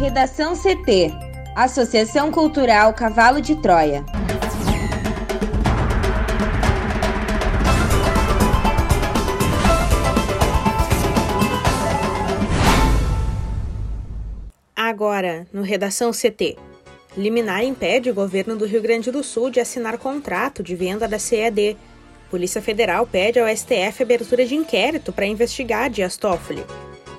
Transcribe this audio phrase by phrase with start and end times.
[0.00, 1.12] Redação CT
[1.54, 4.02] Associação Cultural Cavalo de Troia.
[14.74, 16.56] Agora, no Redação CT.
[17.14, 21.18] Liminar impede o governo do Rio Grande do Sul de assinar contrato de venda da
[21.18, 21.76] CED.
[22.30, 26.64] Polícia Federal pede ao STF abertura de inquérito para investigar Dias Toffoli.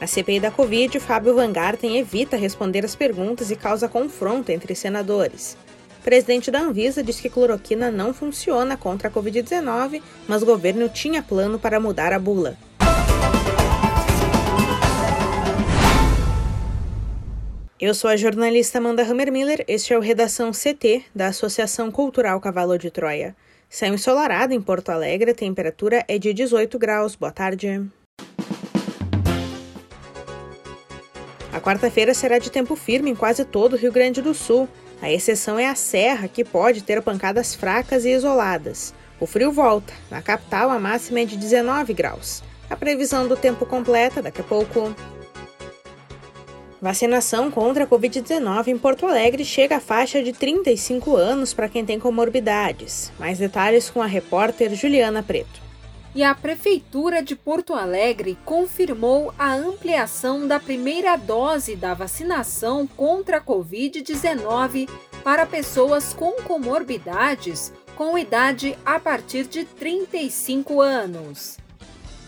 [0.01, 4.73] Na CPI da Covid, Fábio Van Garten evita responder as perguntas e causa confronto entre
[4.73, 5.55] senadores.
[5.99, 10.89] O presidente da Anvisa diz que cloroquina não funciona contra a Covid-19, mas o governo
[10.89, 12.57] tinha plano para mudar a bula.
[17.79, 22.75] Eu sou a jornalista Amanda Hammermiller, este é o Redação CT da Associação Cultural Cavalo
[22.79, 23.35] de Troia.
[23.69, 27.15] Céu ensolarado em Porto Alegre, a temperatura é de 18 graus.
[27.15, 27.87] Boa tarde.
[31.61, 34.67] Quarta-feira será de tempo firme em quase todo o Rio Grande do Sul.
[35.01, 38.93] A exceção é a Serra, que pode ter pancadas fracas e isoladas.
[39.19, 39.93] O frio volta.
[40.09, 42.43] Na capital, a máxima é de 19 graus.
[42.67, 44.95] A previsão do tempo completa daqui a pouco.
[46.81, 51.85] Vacinação contra a Covid-19 em Porto Alegre chega à faixa de 35 anos para quem
[51.85, 53.11] tem comorbidades.
[53.19, 55.70] Mais detalhes com a repórter Juliana Preto.
[56.13, 63.37] E a Prefeitura de Porto Alegre confirmou a ampliação da primeira dose da vacinação contra
[63.37, 64.89] a Covid-19
[65.23, 71.57] para pessoas com comorbidades com idade a partir de 35 anos.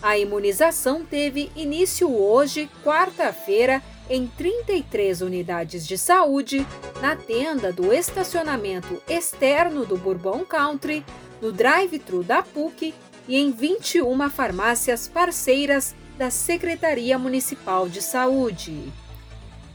[0.00, 6.66] A imunização teve início hoje, quarta-feira, em 33 unidades de saúde,
[7.00, 11.04] na tenda do estacionamento externo do Bourbon Country,
[11.40, 12.94] no drive-thru da PUC
[13.28, 18.92] e em 21 farmácias parceiras da Secretaria Municipal de Saúde.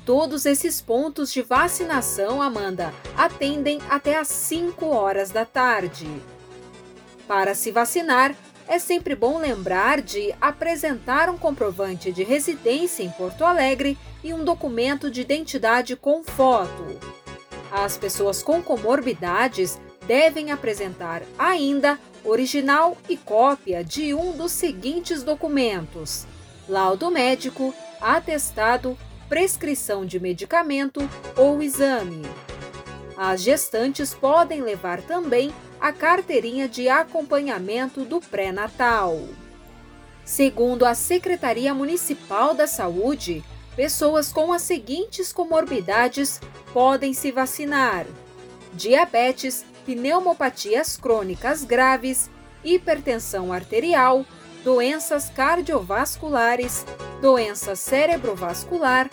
[0.06, 6.08] Todos esses pontos de vacinação, Amanda, atendem até às 5 horas da tarde.
[7.28, 8.36] Para se vacinar,
[8.68, 14.44] é sempre bom lembrar de apresentar um comprovante de residência em Porto Alegre e um
[14.44, 17.00] documento de identidade com foto.
[17.72, 26.26] As pessoas com comorbidades devem apresentar ainda original e cópia de um dos seguintes documentos:
[26.68, 28.98] laudo médico, atestado,
[29.28, 32.24] prescrição de medicamento ou exame.
[33.18, 39.20] As gestantes podem levar também a carteirinha de acompanhamento do pré-natal.
[40.26, 43.44] Segundo a Secretaria Municipal da Saúde,
[43.76, 46.40] pessoas com as seguintes comorbidades
[46.74, 48.06] podem se vacinar:
[48.74, 49.66] diabetes,
[49.96, 52.30] pneumopatias crônicas graves,
[52.64, 54.24] hipertensão arterial,
[54.64, 56.86] doenças cardiovasculares,
[57.20, 59.10] doença cerebrovascular,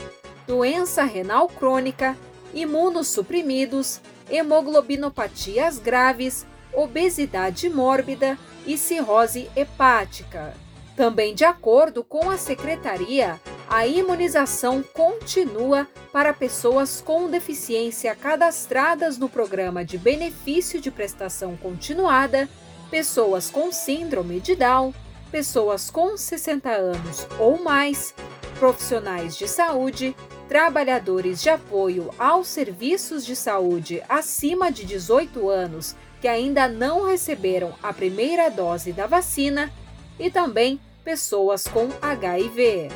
[0.46, 2.14] doença renal crônica,
[2.52, 10.52] imunossuprimidos, hemoglobinopatias graves, obesidade mórbida e cirrose hepática.
[10.94, 19.28] Também, de acordo com a secretaria, a imunização continua para pessoas com deficiência cadastradas no
[19.28, 22.48] programa de benefício de prestação continuada,
[22.90, 24.94] pessoas com síndrome de Down,
[25.30, 28.14] pessoas com 60 anos ou mais,
[28.58, 30.14] profissionais de saúde,
[30.48, 37.74] trabalhadores de apoio aos serviços de saúde acima de 18 anos que ainda não receberam
[37.82, 39.70] a primeira dose da vacina
[40.18, 42.88] e também pessoas com HIV.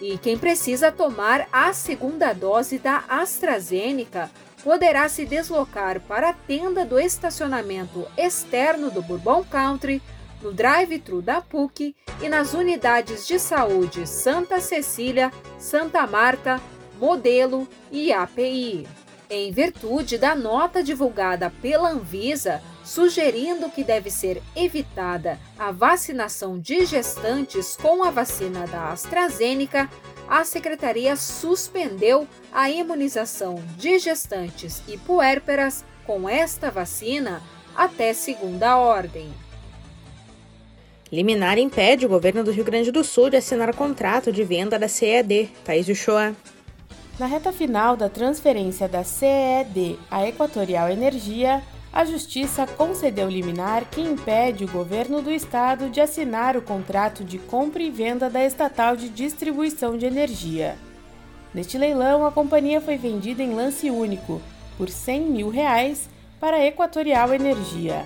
[0.00, 4.30] E quem precisa tomar a segunda dose da AstraZeneca
[4.62, 10.02] poderá se deslocar para a tenda do estacionamento externo do Bourbon Country,
[10.42, 16.60] no drive-thru da PUC e nas unidades de saúde Santa Cecília, Santa Marta,
[16.98, 18.86] Modelo e API.
[19.30, 26.86] Em virtude da nota divulgada pela Anvisa, sugerindo que deve ser evitada a vacinação de
[26.86, 29.90] gestantes com a vacina da AstraZeneca,
[30.28, 37.42] a secretaria suspendeu a imunização de gestantes e puérperas com esta vacina
[37.74, 39.30] até segunda ordem.
[41.10, 44.88] Liminar impede o governo do Rio Grande do Sul de assinar contrato de venda da
[44.88, 45.50] CED.
[45.64, 46.34] Thaís Uchoa.
[47.18, 51.62] Na reta final da transferência da CED à Equatorial Energia,
[51.96, 57.38] a Justiça concedeu liminar que impede o governo do estado de assinar o contrato de
[57.38, 60.76] compra e venda da estatal de distribuição de energia.
[61.54, 64.42] Neste leilão, a companhia foi vendida em lance único,
[64.76, 66.06] por 100 mil reais,
[66.38, 68.04] para a Equatorial Energia.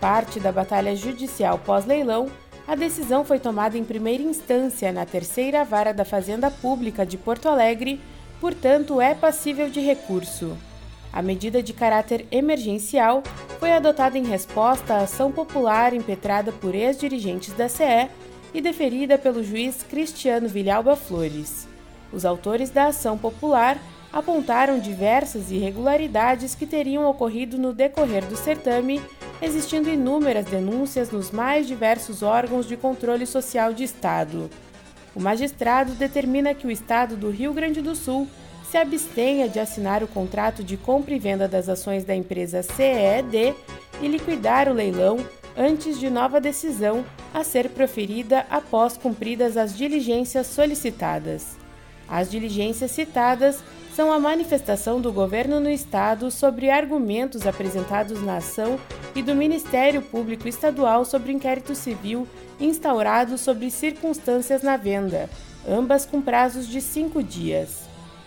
[0.00, 2.30] Parte da batalha judicial pós-leilão,
[2.68, 7.48] a decisão foi tomada em primeira instância na terceira vara da Fazenda Pública de Porto
[7.48, 8.00] Alegre
[8.40, 10.56] portanto, é passível de recurso.
[11.14, 13.22] A medida de caráter emergencial
[13.60, 18.10] foi adotada em resposta à ação popular impetrada por ex-dirigentes da CE
[18.52, 21.68] e deferida pelo juiz Cristiano Vilhalba Flores.
[22.12, 23.78] Os autores da ação popular
[24.12, 29.00] apontaram diversas irregularidades que teriam ocorrido no decorrer do certame,
[29.40, 34.50] existindo inúmeras denúncias nos mais diversos órgãos de controle social de Estado.
[35.14, 38.26] O magistrado determina que o Estado do Rio Grande do Sul
[38.74, 43.54] se abstenha de assinar o contrato de compra e venda das ações da empresa CED
[44.02, 45.24] e liquidar o leilão
[45.56, 51.56] antes de nova decisão a ser proferida após cumpridas as diligências solicitadas.
[52.08, 53.62] As diligências citadas
[53.94, 58.76] são a manifestação do governo no estado sobre argumentos apresentados na ação
[59.14, 62.26] e do Ministério Público Estadual sobre inquérito civil
[62.58, 65.30] instaurado sobre circunstâncias na venda,
[65.64, 67.83] ambas com prazos de cinco dias.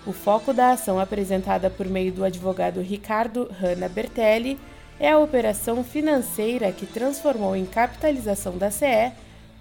[0.08, 4.58] O foco da ação apresentada por meio do advogado Ricardo Hanna Bertelli
[4.98, 9.12] é a operação financeira que transformou em capitalização da CE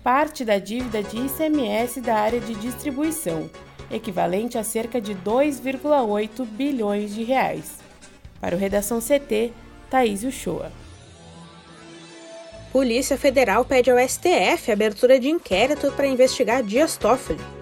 [0.05, 3.51] parte da dívida de ICMS da área de distribuição,
[3.91, 7.79] equivalente a cerca de 2,8 bilhões de reais.
[8.41, 9.53] Para o Redação CT,
[9.91, 10.71] Thaís Uchoa.
[12.71, 17.56] Polícia Federal pede ao STF abertura de inquérito para investigar Dias Toffoli.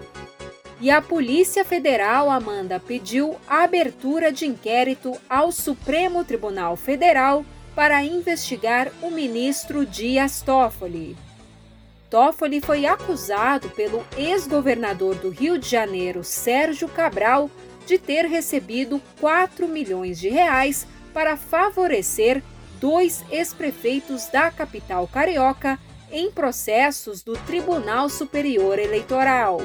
[0.81, 8.91] E a Polícia Federal, Amanda, pediu abertura de inquérito ao Supremo Tribunal Federal para investigar
[9.01, 11.15] o ministro Dias Toffoli.
[12.09, 17.49] Toffoli foi acusado pelo ex-governador do Rio de Janeiro, Sérgio Cabral,
[17.85, 22.43] de ter recebido 4 milhões de reais para favorecer
[22.79, 25.79] dois ex-prefeitos da capital carioca
[26.11, 29.59] em processos do Tribunal Superior Eleitoral.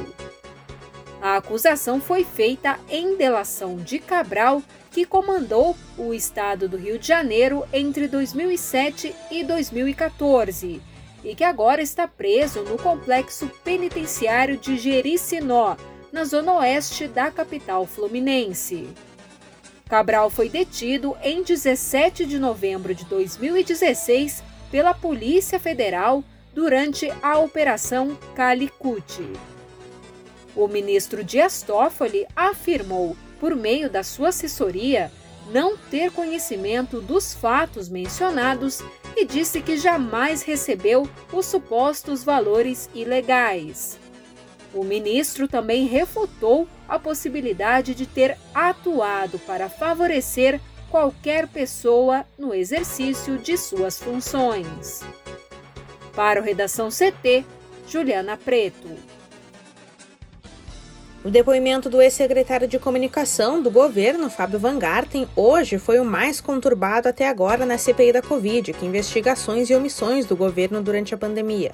[1.21, 7.07] A acusação foi feita em delação de Cabral, que comandou o estado do Rio de
[7.07, 10.81] Janeiro entre 2007 e 2014
[11.23, 15.77] e que agora está preso no complexo penitenciário de Jericinó,
[16.11, 18.89] na zona oeste da capital fluminense.
[19.89, 26.25] Cabral foi detido em 17 de novembro de 2016 pela Polícia Federal
[26.55, 29.23] durante a Operação Calicut.
[30.55, 35.11] O ministro Dias Toffoli afirmou, por meio da sua assessoria,
[35.51, 38.81] não ter conhecimento dos fatos mencionados
[39.17, 43.99] e disse que jamais recebeu os supostos valores ilegais.
[44.73, 53.39] O ministro também refutou a possibilidade de ter atuado para favorecer qualquer pessoa no exercício
[53.39, 55.01] de suas funções.
[56.15, 57.45] Para o Redação CT,
[57.87, 58.89] Juliana Preto.
[61.23, 66.41] O depoimento do ex-secretário de comunicação do governo, Fábio Van Garten, hoje foi o mais
[66.41, 71.15] conturbado até agora na CPI da Covid, que investiga ações e omissões do governo durante
[71.15, 71.73] a pandemia.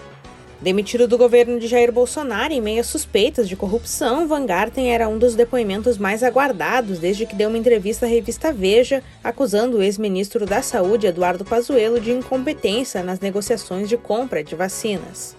[0.60, 5.08] Demitido do governo de Jair Bolsonaro em meio a suspeitas de corrupção, Van Garten era
[5.08, 9.82] um dos depoimentos mais aguardados desde que deu uma entrevista à revista Veja, acusando o
[9.82, 15.36] ex-ministro da Saúde, Eduardo Pazuello, de incompetência nas negociações de compra de vacinas.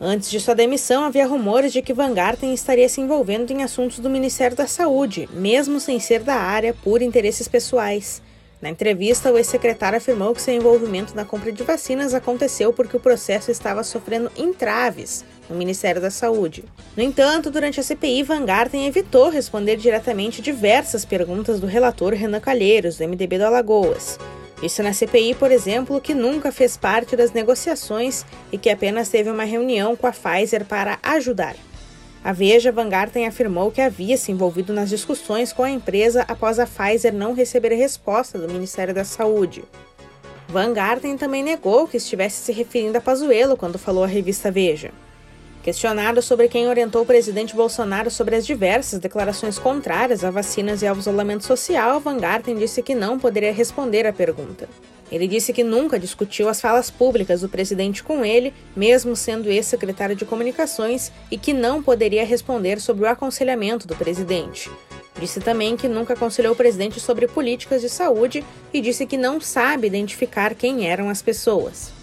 [0.00, 3.98] Antes de sua demissão, havia rumores de que Van Garten estaria se envolvendo em assuntos
[3.98, 8.22] do Ministério da Saúde, mesmo sem ser da área por interesses pessoais.
[8.62, 13.00] Na entrevista, o ex-secretário afirmou que seu envolvimento na compra de vacinas aconteceu porque o
[13.00, 16.64] processo estava sofrendo entraves no Ministério da Saúde.
[16.96, 22.40] No entanto, durante a CPI, Van Garten evitou responder diretamente diversas perguntas do relator Renan
[22.40, 24.18] Calheiros, do MDB do Alagoas.
[24.60, 29.30] Disse na CPI, por exemplo, que nunca fez parte das negociações e que apenas teve
[29.30, 31.54] uma reunião com a Pfizer para ajudar.
[32.24, 36.58] A Veja Van Garten afirmou que havia se envolvido nas discussões com a empresa após
[36.58, 39.62] a Pfizer não receber resposta do Ministério da Saúde.
[40.48, 44.90] Van Garten também negou que estivesse se referindo a Pazuello quando falou à revista Veja.
[45.68, 50.86] Questionado sobre quem orientou o presidente Bolsonaro sobre as diversas declarações contrárias a vacinas e
[50.86, 54.66] ao isolamento social, Van Garten disse que não poderia responder à pergunta.
[55.12, 60.16] Ele disse que nunca discutiu as falas públicas do presidente com ele, mesmo sendo ex-secretário
[60.16, 64.70] de comunicações, e que não poderia responder sobre o aconselhamento do presidente.
[65.20, 69.38] Disse também que nunca aconselhou o presidente sobre políticas de saúde e disse que não
[69.38, 71.97] sabe identificar quem eram as pessoas.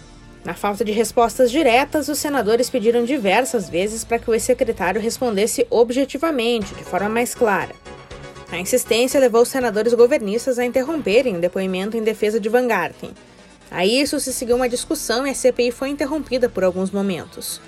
[0.46, 5.66] Na falta de respostas diretas, os senadores pediram diversas vezes para que o ex-secretário respondesse
[5.68, 7.74] objetivamente, de forma mais clara.
[8.52, 13.10] A insistência levou os senadores governistas a interromperem o depoimento em defesa de Van Garten.
[13.72, 17.60] A isso se seguiu uma discussão e a CPI foi interrompida por alguns momentos.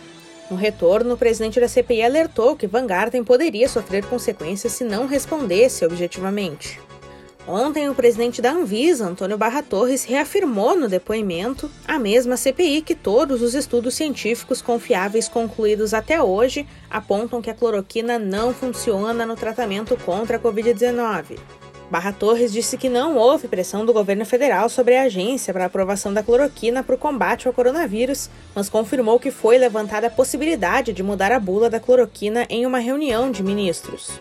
[0.48, 5.08] No retorno, o presidente da CPI alertou que Van Garten poderia sofrer consequências se não
[5.08, 6.78] respondesse objetivamente.
[7.48, 12.94] Ontem, o presidente da Anvisa, Antônio Barra Torres, reafirmou no depoimento a mesma CPI que
[12.94, 19.34] todos os estudos científicos confiáveis concluídos até hoje apontam que a cloroquina não funciona no
[19.34, 21.38] tratamento contra a Covid-19.
[21.90, 25.68] Barra Torres disse que não houve pressão do governo federal sobre a agência para a
[25.68, 30.92] aprovação da cloroquina para o combate ao coronavírus, mas confirmou que foi levantada a possibilidade
[30.92, 34.20] de mudar a bula da cloroquina em uma reunião de ministros.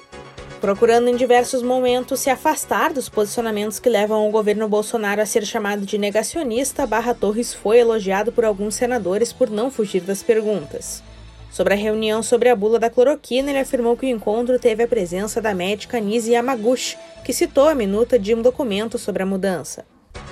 [0.59, 5.45] Procurando em diversos momentos se afastar dos posicionamentos que levam o governo Bolsonaro a ser
[5.45, 11.03] chamado de negacionista, Barra Torres foi elogiado por alguns senadores por não fugir das perguntas.
[11.51, 14.87] Sobre a reunião sobre a bula da cloroquina, ele afirmou que o encontro teve a
[14.87, 19.85] presença da médica Nise Yamaguchi, que citou a minuta de um documento sobre a mudança.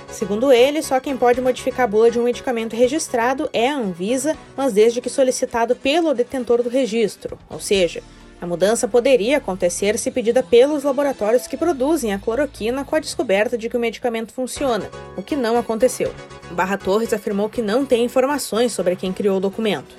[0.08, 4.36] Segundo ele, só quem pode modificar a bula de um medicamento registrado é a Anvisa,
[4.56, 8.02] mas desde que solicitado pelo detentor do registro, ou seja,
[8.40, 13.56] a mudança poderia acontecer se pedida pelos laboratórios que produzem a cloroquina com a descoberta
[13.56, 16.14] de que o medicamento funciona, o que não aconteceu.
[16.50, 19.94] Barra Torres afirmou que não tem informações sobre quem criou o documento.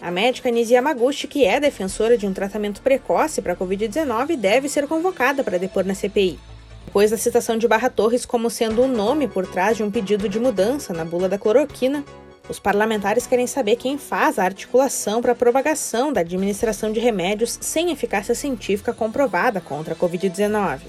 [0.00, 4.68] A médica Nisi Yamaguchi, que é defensora de um tratamento precoce para a Covid-19, deve
[4.68, 6.38] ser convocada para depor na CPI.
[6.84, 10.28] Depois da citação de Barra Torres como sendo o nome por trás de um pedido
[10.28, 12.04] de mudança na bula da cloroquina,
[12.48, 17.58] os parlamentares querem saber quem faz a articulação para a propagação da administração de remédios
[17.60, 20.80] sem eficácia científica comprovada contra a Covid-19.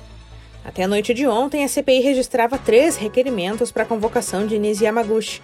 [0.63, 4.85] Até a noite de ontem, a CPI registrava três requerimentos para a convocação de Nisi
[4.85, 5.41] Yamaguchi.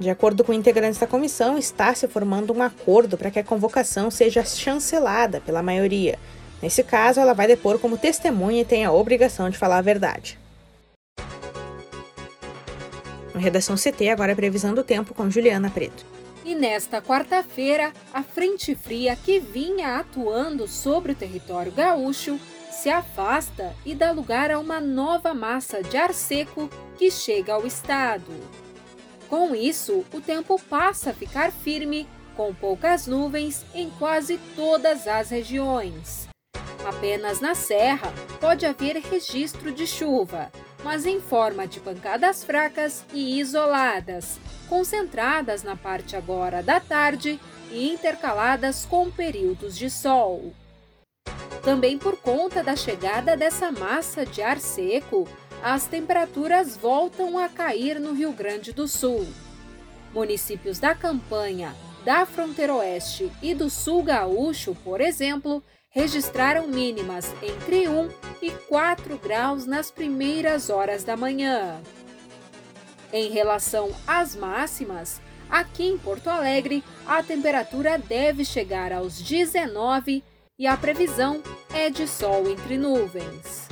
[0.00, 4.10] De acordo com integrantes da comissão, está se formando um acordo para que a convocação
[4.10, 6.18] seja chancelada pela maioria.
[6.62, 10.41] Nesse caso, ela vai depor como testemunha e tem a obrigação de falar a verdade.
[13.42, 16.06] Redação CT, agora previsão do tempo com Juliana Preto.
[16.44, 22.38] E nesta quarta-feira, a frente fria que vinha atuando sobre o território gaúcho
[22.70, 27.66] se afasta e dá lugar a uma nova massa de ar seco que chega ao
[27.66, 28.32] estado.
[29.28, 35.30] Com isso, o tempo passa a ficar firme, com poucas nuvens em quase todas as
[35.30, 36.28] regiões.
[36.84, 40.50] Apenas na Serra pode haver registro de chuva,
[40.84, 47.38] mas em forma de pancadas fracas e isoladas, concentradas na parte agora da tarde
[47.70, 50.52] e intercaladas com períodos de sol.
[51.62, 55.28] Também por conta da chegada dessa massa de ar seco,
[55.62, 59.26] as temperaturas voltam a cair no Rio Grande do Sul.
[60.12, 61.74] Municípios da campanha,
[62.04, 69.16] da fronteira oeste e do sul gaúcho, por exemplo, registraram mínimas entre 1 e 4
[69.18, 71.80] graus nas primeiras horas da manhã.
[73.12, 80.24] Em relação às máximas, aqui em Porto Alegre, a temperatura deve chegar aos 19
[80.58, 83.68] e a previsão é de sol entre nuvens.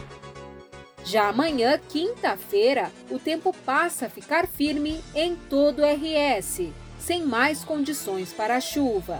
[1.04, 7.64] Já amanhã, quinta-feira, o tempo passa a ficar firme em todo o RS, sem mais
[7.64, 9.18] condições para chuva.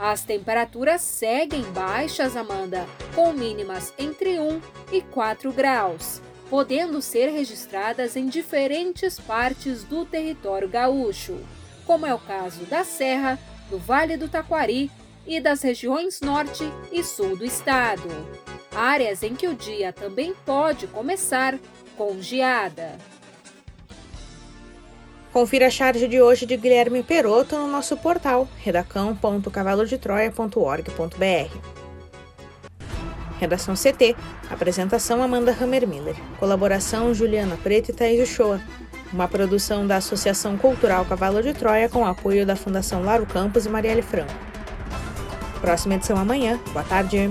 [0.00, 4.58] As temperaturas seguem baixas, Amanda, com mínimas entre 1
[4.90, 11.38] e 4 graus, podendo ser registradas em diferentes partes do território gaúcho,
[11.84, 13.38] como é o caso da Serra,
[13.68, 14.90] do Vale do Taquari
[15.26, 18.08] e das regiões norte e sul do estado.
[18.74, 21.58] Áreas em que o dia também pode começar
[21.98, 22.96] com geada.
[25.32, 31.56] Confira a charge de hoje de Guilherme Peroto no nosso portal redacão.cavalodetroia.org.br.
[33.38, 34.16] Redação CT.
[34.50, 36.16] Apresentação Amanda Hammermiller.
[36.38, 38.60] Colaboração Juliana Preto e Thaís Uchoa.
[39.12, 43.68] Uma produção da Associação Cultural Cavalo de Troia com apoio da Fundação Laro Campos e
[43.68, 44.34] Marielle Franco.
[45.60, 46.58] Próxima edição amanhã.
[46.72, 47.30] Boa tarde.